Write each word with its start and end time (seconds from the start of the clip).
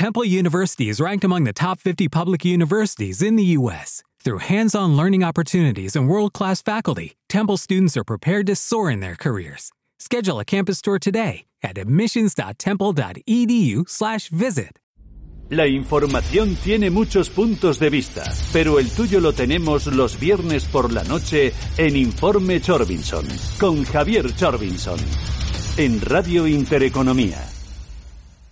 Temple 0.00 0.24
University 0.24 0.88
is 0.88 0.96
ranked 0.98 1.24
among 1.24 1.44
the 1.44 1.52
top 1.52 1.78
50 1.78 2.08
public 2.08 2.42
universities 2.42 3.20
in 3.20 3.36
the 3.36 3.44
U.S. 3.58 4.02
Through 4.24 4.38
hands 4.38 4.74
on 4.74 4.96
learning 4.96 5.22
opportunities 5.22 5.94
and 5.94 6.08
world 6.08 6.32
class 6.32 6.62
faculty, 6.62 7.18
Temple 7.28 7.58
students 7.58 7.98
are 7.98 8.04
prepared 8.04 8.46
to 8.46 8.56
soar 8.56 8.90
in 8.90 9.00
their 9.00 9.14
careers. 9.14 9.72
Schedule 9.98 10.40
a 10.40 10.44
campus 10.46 10.80
tour 10.80 10.98
today 10.98 11.44
at 11.62 11.76
admissions.temple.edu/slash 11.76 14.30
visit. 14.30 14.78
La 15.50 15.66
información 15.66 16.56
tiene 16.64 16.88
muchos 16.88 17.28
puntos 17.28 17.78
de 17.78 17.90
vista, 17.90 18.24
pero 18.54 18.78
el 18.78 18.88
tuyo 18.88 19.20
lo 19.20 19.34
tenemos 19.34 19.86
los 19.86 20.18
viernes 20.18 20.64
por 20.64 20.94
la 20.94 21.04
noche 21.04 21.52
en 21.76 21.94
Informe 21.94 22.62
Chorbinson, 22.62 23.26
con 23.58 23.84
Javier 23.84 24.34
Chorbinson, 24.34 24.98
en 25.76 26.00
Radio 26.00 26.46
Intereconomía. 26.46 27.46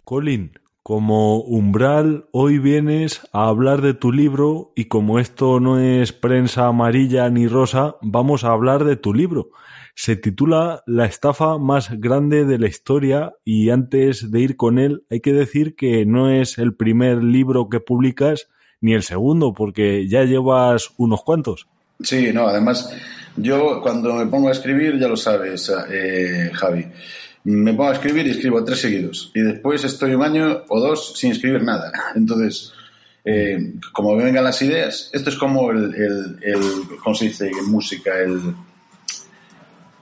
Colin, 0.05 0.53
como 0.89 1.41
umbral, 1.41 2.25
hoy 2.31 2.59
vienes 2.59 3.21
a 3.35 3.49
hablar 3.49 3.83
de 3.83 3.93
tu 3.93 4.11
libro 4.11 4.73
y 4.75 4.87
como 4.87 5.19
esto 5.19 5.61
no 5.61 5.79
es 5.79 6.15
prensa 6.15 6.65
amarilla 6.65 7.29
ni 7.29 7.47
rosa, 7.47 7.97
vamos 8.01 8.43
a 8.43 8.53
hablar 8.53 8.85
de 8.85 8.97
tu 8.97 9.13
libro. 9.13 9.51
Se 9.95 10.17
titula 10.17 10.83
La 10.87 11.05
estafa 11.05 11.59
más 11.59 11.91
grande 12.01 12.47
de 12.47 12.59
la 12.59 12.69
historia 12.69 13.35
y 13.45 13.69
antes 13.69 14.31
de 14.31 14.41
ir 14.41 14.57
con 14.57 14.79
él 14.79 15.05
hay 15.11 15.21
que 15.21 15.35
decir 15.35 15.77
que 15.77 16.07
no 16.07 16.31
es 16.31 16.57
el 16.57 16.75
primer 16.75 17.23
libro 17.23 17.69
que 17.69 17.81
publicas 17.81 18.49
ni 18.81 18.95
el 18.95 19.03
segundo 19.03 19.53
porque 19.53 20.09
ya 20.09 20.25
llevas 20.25 20.95
unos 20.97 21.23
cuantos. 21.23 21.69
Sí, 22.01 22.31
no, 22.33 22.49
además 22.49 22.97
yo 23.37 23.83
cuando 23.83 24.15
me 24.15 24.25
pongo 24.25 24.49
a 24.49 24.53
escribir, 24.53 24.99
ya 24.99 25.09
lo 25.09 25.19
sabes, 25.19 25.71
eh, 25.91 26.51
Javi, 26.55 26.87
me 27.49 27.71
a 27.87 27.93
escribir 27.93 28.27
y 28.27 28.31
escribo 28.31 28.63
tres 28.63 28.81
seguidos 28.81 29.31
y 29.35 29.41
después 29.41 29.83
estoy 29.83 30.15
un 30.15 30.23
año 30.23 30.65
o 30.69 30.81
dos 30.81 31.15
sin 31.17 31.33
escribir 31.33 31.63
nada. 31.63 31.93
Entonces, 32.15 32.73
eh, 33.25 33.75
como 33.93 34.17
vengan 34.17 34.45
las 34.45 34.61
ideas, 34.63 35.11
esto 35.13 35.31
es 35.31 35.37
como 35.37 35.71
el, 35.71 36.37
¿cómo 37.03 37.15
se 37.15 37.27
dice 37.27 37.49
en 37.49 37.71
música? 37.71 38.19
El 38.19 38.55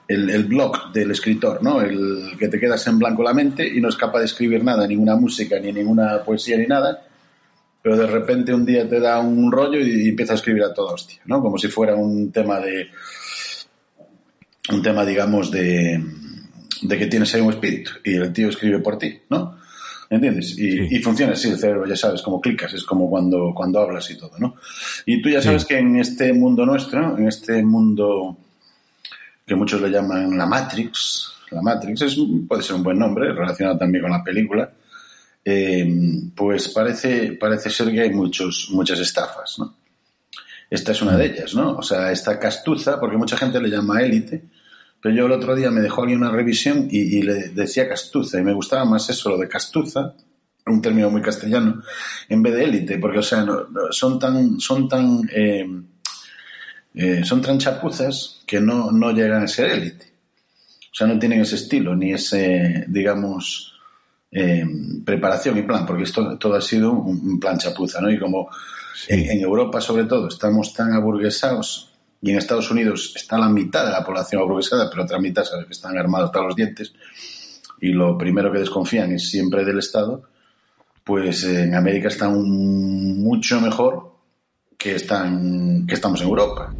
el, 0.08 0.30
el, 0.30 0.44
blog 0.44 0.92
del 0.92 1.10
escritor, 1.10 1.60
¿no? 1.64 1.82
El 1.82 2.36
que 2.38 2.46
te 2.46 2.60
quedas 2.60 2.86
en 2.86 2.96
blanco 2.96 3.24
la 3.24 3.34
mente 3.34 3.66
y 3.66 3.80
no 3.80 3.88
es 3.88 3.96
capaz 3.96 4.20
de 4.20 4.26
escribir 4.26 4.62
nada, 4.62 4.86
ninguna 4.86 5.16
música, 5.16 5.58
ni 5.58 5.72
ninguna 5.72 6.22
poesía, 6.22 6.56
ni 6.56 6.66
nada, 6.66 7.02
pero 7.82 7.96
de 7.96 8.06
repente 8.06 8.54
un 8.54 8.64
día 8.64 8.88
te 8.88 9.00
da 9.00 9.18
un 9.18 9.50
rollo 9.50 9.80
y, 9.80 10.04
y 10.04 10.08
empieza 10.10 10.34
a 10.34 10.36
escribir 10.36 10.62
a 10.62 10.72
toda 10.72 10.94
hostia, 10.94 11.20
¿no? 11.24 11.42
Como 11.42 11.58
si 11.58 11.66
fuera 11.66 11.96
un 11.96 12.30
tema 12.30 12.60
de... 12.60 12.88
un 14.70 14.80
tema, 14.80 15.04
digamos, 15.04 15.50
de, 15.50 16.00
de 16.82 16.98
que 16.98 17.06
tienes 17.06 17.34
ahí 17.34 17.40
un 17.40 17.52
espíritu 17.52 17.92
y 18.04 18.14
el 18.14 18.32
tío 18.32 18.48
escribe 18.48 18.78
por 18.80 18.98
ti, 18.98 19.20
¿no? 19.30 19.58
¿Entiendes? 20.08 20.50
Y, 20.58 20.70
sí. 20.70 20.88
y, 20.90 20.98
funciona 21.00 21.32
así 21.32 21.48
el 21.48 21.58
cerebro, 21.58 21.86
ya 21.86 21.96
sabes, 21.96 22.22
como 22.22 22.40
clicas, 22.40 22.72
es 22.74 22.84
como 22.84 23.10
cuando, 23.10 23.52
cuando 23.54 23.80
hablas 23.80 24.08
y 24.10 24.16
todo, 24.16 24.32
¿no? 24.38 24.54
Y 25.04 25.20
tú 25.20 25.28
ya 25.28 25.42
sabes 25.42 25.62
sí. 25.62 25.68
que 25.68 25.78
en 25.78 25.96
este 25.96 26.32
mundo 26.32 26.64
nuestro, 26.64 27.18
en 27.18 27.26
este 27.26 27.62
mundo 27.62 28.38
que 29.46 29.54
muchos 29.54 29.80
le 29.80 29.90
llaman 29.90 30.36
la 30.36 30.46
Matrix. 30.46 31.32
La 31.50 31.62
Matrix 31.62 32.02
es, 32.02 32.16
puede 32.48 32.62
ser 32.62 32.76
un 32.76 32.82
buen 32.82 32.98
nombre, 32.98 33.32
relacionado 33.32 33.78
también 33.78 34.02
con 34.02 34.10
la 34.10 34.24
película. 34.24 34.72
Eh, 35.44 35.86
pues 36.34 36.68
parece, 36.70 37.32
parece 37.34 37.70
ser 37.70 37.92
que 37.92 38.00
hay 38.00 38.10
muchos, 38.10 38.68
muchas 38.72 38.98
estafas, 38.98 39.58
¿no? 39.58 39.76
Esta 40.68 40.90
es 40.90 41.00
una 41.02 41.16
de 41.16 41.26
ellas, 41.26 41.54
¿no? 41.54 41.76
O 41.76 41.82
sea, 41.82 42.10
esta 42.10 42.40
castuza, 42.40 42.98
porque 42.98 43.16
mucha 43.16 43.36
gente 43.36 43.60
le 43.60 43.70
llama 43.70 44.02
élite, 44.02 44.42
pero 45.06 45.18
yo 45.18 45.26
el 45.26 45.32
otro 45.32 45.54
día 45.54 45.70
me 45.70 45.82
dejó 45.82 46.00
alguien 46.00 46.18
una 46.18 46.32
revisión 46.32 46.88
y, 46.90 47.18
y, 47.18 47.22
le 47.22 47.50
decía 47.50 47.88
castuza, 47.88 48.40
y 48.40 48.42
me 48.42 48.52
gustaba 48.52 48.84
más 48.84 49.08
eso, 49.08 49.30
lo 49.30 49.38
de 49.38 49.46
castuza, 49.46 50.14
un 50.66 50.82
término 50.82 51.08
muy 51.10 51.22
castellano, 51.22 51.80
en 52.28 52.42
vez 52.42 52.54
de 52.54 52.64
élite, 52.64 52.98
porque, 52.98 53.20
o 53.20 53.22
sea, 53.22 53.44
no, 53.44 53.68
no, 53.68 53.92
son 53.92 54.18
tan, 54.18 54.58
son 54.58 54.88
tan, 54.88 55.20
eh, 55.32 55.64
eh, 56.92 57.24
son 57.24 57.40
tan 57.40 57.56
chapuzas 57.56 58.42
que 58.44 58.58
no, 58.58 58.90
no 58.90 59.12
llegan 59.12 59.44
a 59.44 59.46
ser 59.46 59.70
élite. 59.70 60.06
O 60.90 60.94
sea, 60.96 61.06
no 61.06 61.20
tienen 61.20 61.42
ese 61.42 61.54
estilo, 61.54 61.94
ni 61.94 62.12
ese, 62.12 62.86
digamos, 62.88 63.78
eh, 64.32 64.64
preparación 65.04 65.56
y 65.56 65.62
plan, 65.62 65.86
porque 65.86 66.02
esto 66.02 66.36
todo 66.36 66.56
ha 66.56 66.60
sido 66.60 66.90
un, 66.90 67.30
un 67.30 67.38
plan 67.38 67.58
chapuza, 67.58 68.00
¿no? 68.00 68.10
Y 68.10 68.18
como 68.18 68.48
sí. 68.92 69.14
en, 69.14 69.30
en, 69.30 69.40
Europa, 69.40 69.80
sobre 69.80 70.06
todo, 70.06 70.26
estamos 70.26 70.74
tan 70.74 70.94
aburguesados, 70.94 71.95
y 72.22 72.30
en 72.30 72.38
Estados 72.38 72.70
Unidos 72.70 73.12
está 73.16 73.38
la 73.38 73.48
mitad 73.48 73.84
de 73.84 73.92
la 73.92 74.04
población 74.04 74.42
aburguesada, 74.42 74.88
pero 74.90 75.04
otra 75.04 75.18
mitad 75.18 75.44
sabe 75.44 75.66
que 75.66 75.72
están 75.72 75.96
armados 75.98 76.28
hasta 76.28 76.42
los 76.42 76.56
dientes, 76.56 76.92
y 77.80 77.88
lo 77.88 78.16
primero 78.16 78.50
que 78.52 78.58
desconfían 78.58 79.12
es 79.12 79.28
siempre 79.28 79.64
del 79.64 79.78
Estado, 79.78 80.22
pues 81.04 81.44
eh, 81.44 81.64
en 81.64 81.74
América 81.74 82.08
están 82.08 82.42
mucho 82.42 83.60
mejor 83.60 84.12
que, 84.76 84.96
están, 84.96 85.86
que 85.86 85.94
estamos 85.94 86.20
en 86.20 86.28
Europa. 86.28 86.74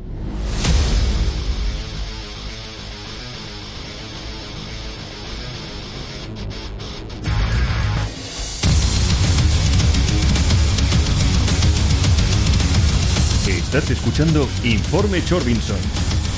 Estás 13.77 13.99
escuchando 13.99 14.49
Informe 14.65 15.23
Chorbinson 15.23 15.77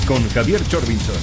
con 0.05 0.21
Javier 0.31 0.61
Chorbinson. 0.67 1.15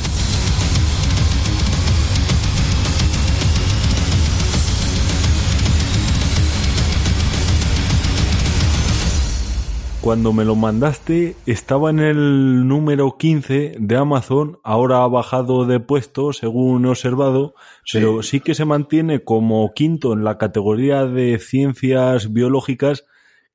Cuando 10.01 10.33
me 10.33 10.47
lo 10.47 10.55
mandaste 10.55 11.37
estaba 11.45 11.91
en 11.91 11.99
el 11.99 12.67
número 12.67 13.19
15 13.19 13.75
de 13.79 13.97
Amazon, 13.99 14.59
ahora 14.65 15.05
ha 15.05 15.09
bajado 15.09 15.67
de 15.67 15.81
puesto 15.81 16.33
según 16.33 16.87
he 16.87 16.89
observado, 16.89 17.55
sí. 17.85 17.99
pero 17.99 18.23
sí 18.23 18.41
que 18.41 18.55
se 18.55 18.65
mantiene 18.65 19.23
como 19.23 19.71
quinto 19.75 20.15
en 20.15 20.25
la 20.25 20.39
categoría 20.39 21.05
de 21.05 21.39
ciencias 21.39 22.33
biológicas 22.33 23.05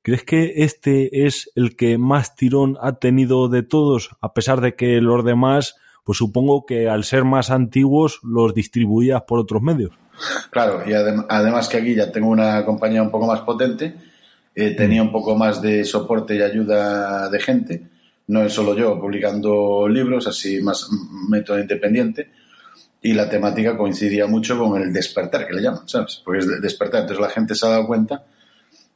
¿Crees 0.02 0.24
que 0.24 0.52
este 0.64 1.26
es 1.26 1.48
el 1.54 1.76
que 1.76 1.96
más 1.96 2.34
tirón 2.34 2.76
ha 2.80 2.94
tenido 2.94 3.48
de 3.48 3.62
todos, 3.62 4.10
a 4.20 4.34
pesar 4.34 4.60
de 4.60 4.74
que 4.74 5.00
los 5.00 5.24
demás, 5.24 5.76
pues 6.02 6.18
supongo 6.18 6.66
que 6.66 6.88
al 6.88 7.04
ser 7.04 7.22
más 7.22 7.50
antiguos 7.50 8.18
los 8.24 8.52
distribuías 8.52 9.22
por 9.22 9.38
otros 9.38 9.62
medios? 9.62 9.92
Claro, 10.50 10.82
y 10.84 10.92
adem 10.92 11.24
además 11.28 11.68
que 11.68 11.76
aquí 11.76 11.94
ya 11.94 12.10
tengo 12.10 12.28
una 12.30 12.64
compañía 12.64 13.00
un 13.00 13.12
poco 13.12 13.28
más 13.28 13.42
potente, 13.42 13.94
eh, 14.56 14.74
tenía 14.74 15.02
un 15.02 15.12
poco 15.12 15.36
más 15.36 15.62
de 15.62 15.84
soporte 15.84 16.34
y 16.34 16.42
ayuda 16.42 17.28
de 17.28 17.40
gente, 17.40 17.82
no 18.26 18.42
es 18.42 18.52
solo 18.52 18.76
yo 18.76 19.00
publicando 19.00 19.86
libros, 19.88 20.26
así 20.26 20.60
más 20.60 20.88
método 21.28 21.60
independiente, 21.60 22.28
y 23.00 23.14
la 23.14 23.30
temática 23.30 23.76
coincidía 23.76 24.26
mucho 24.26 24.58
con 24.58 24.82
el 24.82 24.92
despertar, 24.92 25.46
que 25.46 25.54
le 25.54 25.62
llaman, 25.62 25.88
¿sabes? 25.88 26.20
Porque 26.24 26.40
es 26.40 26.60
despertar, 26.60 27.02
entonces 27.02 27.24
la 27.24 27.30
gente 27.30 27.54
se 27.54 27.66
ha 27.66 27.70
dado 27.70 27.86
cuenta 27.86 28.24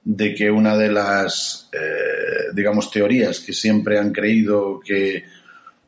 de 0.09 0.37
que 0.37 0.49
una 0.49 0.77
de 0.77 0.93
las, 0.93 1.69
eh, 1.73 2.53
digamos, 2.55 2.93
teorías 2.93 3.41
que 3.41 3.53
siempre 3.53 3.99
han 3.99 4.13
creído 4.13 4.79
que 4.79 5.25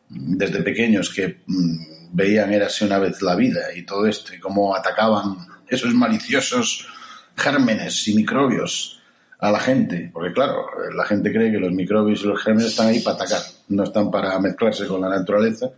desde 0.08 0.60
pequeños 0.62 1.14
que 1.14 1.38
mmm, 1.46 1.76
veían 2.10 2.52
era 2.52 2.66
así 2.66 2.84
una 2.84 2.98
vez 2.98 3.22
la 3.22 3.36
vida 3.36 3.72
y 3.76 3.82
todo 3.82 4.06
esto, 4.06 4.34
y 4.34 4.40
cómo 4.40 4.74
atacaban 4.74 5.36
esos 5.68 5.94
maliciosos 5.94 6.88
gérmenes 7.36 8.08
y 8.08 8.16
microbios 8.16 9.00
a 9.38 9.52
la 9.52 9.60
gente, 9.60 10.10
porque 10.12 10.32
claro, 10.32 10.66
la 10.96 11.04
gente 11.04 11.32
cree 11.32 11.52
que 11.52 11.60
los 11.60 11.70
microbios 11.72 12.24
y 12.24 12.26
los 12.26 12.42
gérmenes 12.42 12.70
están 12.70 12.88
ahí 12.88 12.98
para 12.98 13.14
atacar, 13.14 13.42
no 13.68 13.84
están 13.84 14.10
para 14.10 14.36
mezclarse 14.40 14.84
con 14.88 15.00
la 15.00 15.08
naturaleza, 15.08 15.70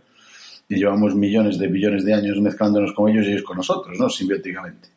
y 0.67 0.77
llevamos 0.77 1.13
millones 1.13 1.59
de 1.59 1.67
billones 1.67 2.03
de 2.05 2.15
años 2.15 2.41
mezclándonos 2.41 2.93
con 2.93 3.07
ellos 3.07 3.27
y 3.27 3.33
ellos 3.33 3.43
con 3.43 3.57
nosotros, 3.57 3.99
¿no? 3.99 4.09
Simbióticamente. 4.09 4.89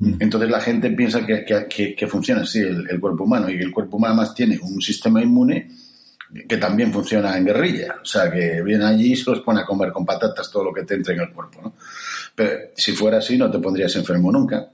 Entonces 0.00 0.48
la 0.48 0.60
gente 0.60 0.90
piensa 0.90 1.26
que, 1.26 1.94
que, 1.96 2.06
funciona 2.06 2.42
así 2.42 2.58
el, 2.60 2.98
cuerpo 2.98 3.24
humano 3.24 3.50
y 3.50 3.58
que 3.58 3.64
el 3.64 3.72
cuerpo 3.72 3.98
humano 3.98 4.14
más 4.14 4.34
tiene 4.34 4.58
un 4.58 4.80
sistema 4.80 5.22
inmune 5.22 5.70
que 6.48 6.56
también 6.56 6.90
funciona 6.90 7.36
en 7.36 7.44
guerrilla. 7.44 7.96
O 8.02 8.04
sea, 8.04 8.30
que 8.30 8.62
viene 8.62 8.84
allí 8.84 9.12
y 9.12 9.16
se 9.16 9.30
los 9.30 9.40
pone 9.40 9.60
a 9.60 9.66
comer 9.66 9.92
con 9.92 10.06
patatas 10.06 10.50
todo 10.50 10.64
lo 10.64 10.72
que 10.72 10.84
te 10.84 10.94
entre 10.94 11.14
en 11.14 11.20
el 11.20 11.32
cuerpo. 11.32 11.60
¿no? 11.62 11.74
Pero 12.34 12.70
si 12.74 12.92
fuera 12.92 13.18
así 13.18 13.36
no 13.36 13.50
te 13.50 13.58
pondrías 13.58 13.94
enfermo 13.96 14.32
nunca. 14.32 14.70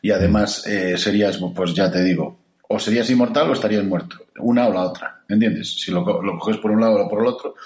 Y 0.00 0.10
además 0.10 0.66
eh, 0.66 0.96
serías, 0.96 1.38
pues 1.54 1.74
ya 1.74 1.90
te 1.90 2.02
digo, 2.02 2.38
o 2.68 2.78
serías 2.78 3.10
inmortal 3.10 3.50
o 3.50 3.52
estarías 3.52 3.84
muerto. 3.84 4.16
Una 4.38 4.68
o 4.68 4.72
la 4.72 4.84
otra. 4.84 5.22
¿Entiendes? 5.28 5.74
Si 5.80 5.90
lo 5.90 6.02
coges 6.38 6.56
por 6.58 6.70
un 6.70 6.80
lado 6.80 7.04
o 7.04 7.08
por 7.10 7.20
el 7.20 7.26
otro 7.26 7.56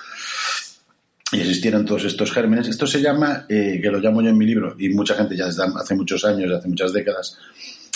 y 1.32 1.40
existieran 1.40 1.84
todos 1.84 2.04
estos 2.04 2.32
gérmenes. 2.32 2.68
Esto 2.68 2.86
se 2.86 3.00
llama, 3.00 3.46
eh, 3.48 3.78
que 3.82 3.90
lo 3.90 4.00
llamo 4.00 4.22
yo 4.22 4.30
en 4.30 4.38
mi 4.38 4.46
libro, 4.46 4.74
y 4.78 4.88
mucha 4.90 5.14
gente 5.14 5.36
ya 5.36 5.46
desde 5.46 5.64
hace 5.64 5.94
muchos 5.94 6.24
años, 6.24 6.50
hace 6.52 6.68
muchas 6.68 6.92
décadas, 6.92 7.38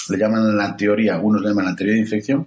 le 0.09 0.19
llaman 0.19 0.57
la 0.57 0.77
teoría, 0.77 1.15
algunos 1.15 1.43
le 1.43 1.49
llaman 1.49 1.67
la 1.67 1.77
teoría 1.77 1.95
de 1.95 2.01
infección 2.01 2.47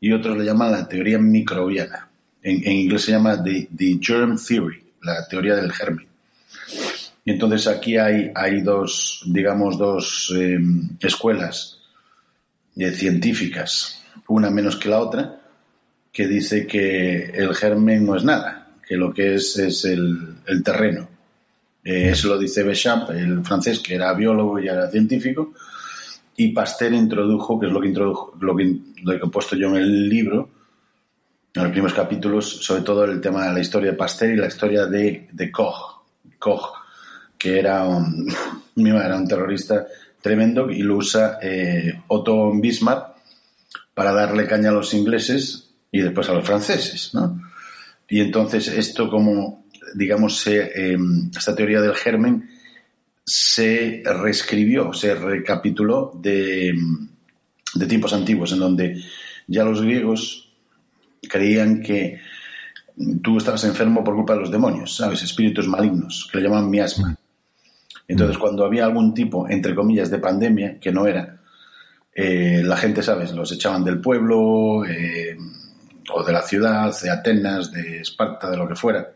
y 0.00 0.12
otros 0.12 0.36
le 0.36 0.44
llaman 0.44 0.72
la 0.72 0.88
teoría 0.88 1.18
microbiana. 1.18 2.08
En, 2.42 2.56
en 2.64 2.72
inglés 2.72 3.02
se 3.02 3.12
llama 3.12 3.42
the, 3.42 3.68
the, 3.76 3.98
Germ 4.00 4.36
Theory, 4.38 4.82
la 5.02 5.26
teoría 5.26 5.56
del 5.56 5.72
germen. 5.72 6.06
Y 7.24 7.32
entonces 7.32 7.66
aquí 7.66 7.96
hay, 7.96 8.30
hay 8.34 8.62
dos, 8.62 9.22
digamos, 9.26 9.76
dos 9.76 10.32
eh, 10.36 10.58
escuelas 11.00 11.80
eh, 12.76 12.90
científicas, 12.92 14.02
una 14.28 14.50
menos 14.50 14.76
que 14.76 14.88
la 14.88 15.00
otra, 15.00 15.40
que 16.12 16.26
dice 16.26 16.66
que 16.66 17.24
el 17.34 17.54
germen 17.54 18.06
no 18.06 18.16
es 18.16 18.24
nada, 18.24 18.67
que 18.88 18.96
lo 18.96 19.12
que 19.12 19.34
es 19.34 19.58
es 19.58 19.84
el, 19.84 20.36
el 20.46 20.62
terreno. 20.62 21.06
Eh, 21.84 22.10
eso 22.10 22.28
lo 22.28 22.38
dice 22.38 22.62
Béchamp, 22.62 23.10
el 23.10 23.44
francés, 23.44 23.80
que 23.80 23.94
era 23.94 24.14
biólogo 24.14 24.58
y 24.58 24.68
era 24.68 24.90
científico, 24.90 25.52
y 26.36 26.52
Pasteur 26.52 26.94
introdujo, 26.94 27.60
que 27.60 27.66
es 27.66 27.72
lo 27.72 27.80
que, 27.80 27.88
introdujo, 27.88 28.34
lo 28.40 28.56
que, 28.56 28.76
lo 29.02 29.12
que 29.18 29.26
he 29.26 29.30
puesto 29.30 29.56
yo 29.56 29.68
en 29.68 29.76
el 29.76 30.08
libro, 30.08 30.48
en 31.52 31.62
los 31.64 31.72
primeros 31.72 31.94
capítulos, 31.94 32.64
sobre 32.64 32.82
todo 32.82 33.04
el 33.04 33.20
tema 33.20 33.46
de 33.46 33.52
la 33.52 33.60
historia 33.60 33.90
de 33.90 33.96
Pasteur 33.96 34.32
y 34.32 34.36
la 34.36 34.46
historia 34.46 34.86
de, 34.86 35.28
de 35.30 35.52
Koch. 35.52 35.98
Koch, 36.38 36.72
que 37.36 37.58
era 37.58 37.84
un, 37.84 38.26
era 38.76 39.16
un 39.16 39.28
terrorista 39.28 39.86
tremendo 40.22 40.70
y 40.70 40.82
lo 40.82 40.96
usa 40.96 41.38
eh, 41.42 42.02
Otto 42.08 42.52
Bismarck 42.54 43.16
para 43.92 44.12
darle 44.12 44.46
caña 44.46 44.70
a 44.70 44.74
los 44.74 44.94
ingleses 44.94 45.70
y 45.90 46.00
después 46.00 46.28
a 46.28 46.34
los 46.34 46.46
franceses, 46.46 47.12
¿no? 47.14 47.37
Y 48.08 48.20
entonces 48.20 48.68
esto 48.68 49.10
como, 49.10 49.66
digamos, 49.94 50.40
se, 50.40 50.60
eh, 50.74 50.98
esta 51.36 51.54
teoría 51.54 51.80
del 51.80 51.94
germen 51.94 52.48
se 53.24 54.02
reescribió, 54.04 54.92
se 54.94 55.14
recapituló 55.14 56.12
de, 56.20 56.74
de 57.74 57.86
tiempos 57.86 58.14
antiguos, 58.14 58.52
en 58.52 58.60
donde 58.60 59.04
ya 59.46 59.64
los 59.64 59.82
griegos 59.82 60.50
creían 61.28 61.82
que 61.82 62.20
tú 63.22 63.38
estabas 63.38 63.64
enfermo 63.64 64.02
por 64.02 64.14
culpa 64.14 64.34
de 64.34 64.40
los 64.40 64.50
demonios, 64.50 64.96
¿sabes? 64.96 65.22
Espíritus 65.22 65.68
malignos, 65.68 66.28
que 66.30 66.38
le 66.38 66.44
llaman 66.44 66.70
miasma. 66.70 67.16
Entonces, 68.06 68.38
cuando 68.38 68.64
había 68.64 68.86
algún 68.86 69.12
tipo, 69.12 69.48
entre 69.48 69.74
comillas, 69.74 70.10
de 70.10 70.18
pandemia, 70.18 70.80
que 70.80 70.90
no 70.90 71.06
era, 71.06 71.40
eh, 72.14 72.62
la 72.64 72.76
gente, 72.76 73.02
¿sabes? 73.02 73.32
Los 73.32 73.52
echaban 73.52 73.84
del 73.84 74.00
pueblo 74.00 74.84
eh, 74.86 75.36
o 76.12 76.22
de 76.24 76.32
la 76.32 76.42
ciudad, 76.42 76.94
de 77.00 77.10
Atenas, 77.10 77.72
de 77.72 78.00
Esparta, 78.00 78.50
de 78.50 78.56
lo 78.56 78.68
que 78.68 78.74
fuera, 78.74 79.12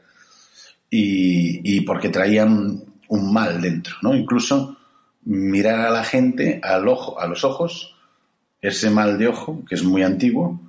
y, 0.90 1.76
y 1.76 1.80
porque 1.82 2.08
traían 2.08 2.84
un 3.08 3.32
mal 3.32 3.60
dentro, 3.60 3.96
¿no? 4.02 4.14
Incluso 4.14 4.76
mirar 5.24 5.80
a 5.80 5.90
la 5.90 6.04
gente 6.04 6.60
al 6.62 6.88
ojo, 6.88 7.20
a 7.20 7.26
los 7.26 7.44
ojos, 7.44 7.94
ese 8.60 8.90
mal 8.90 9.18
de 9.18 9.28
ojo, 9.28 9.64
que 9.68 9.74
es 9.74 9.82
muy 9.82 10.02
antiguo, 10.02 10.60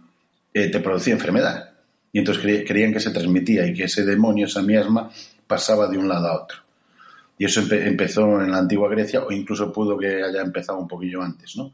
eh, 0.53 0.69
te 0.69 0.79
producía 0.79 1.13
enfermedad. 1.13 1.71
Y 2.11 2.19
entonces 2.19 2.63
creían 2.67 2.93
que 2.93 2.99
se 2.99 3.11
transmitía 3.11 3.65
y 3.65 3.73
que 3.73 3.85
ese 3.85 4.05
demonio, 4.05 4.45
esa 4.45 4.61
miasma, 4.61 5.09
pasaba 5.47 5.87
de 5.87 5.97
un 5.97 6.07
lado 6.07 6.27
a 6.27 6.43
otro. 6.43 6.57
Y 7.37 7.45
eso 7.45 7.61
empezó 7.71 8.41
en 8.41 8.51
la 8.51 8.59
antigua 8.59 8.89
Grecia 8.89 9.23
o 9.23 9.31
incluso 9.31 9.73
pudo 9.73 9.97
que 9.97 10.23
haya 10.23 10.41
empezado 10.41 10.79
un 10.79 10.87
poquillo 10.87 11.21
antes, 11.21 11.55
¿no? 11.55 11.73